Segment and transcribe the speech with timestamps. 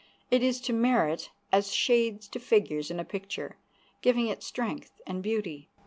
[0.31, 3.57] It is to merit as shades to figures in a picture,
[4.01, 5.69] giving it strength and beauty.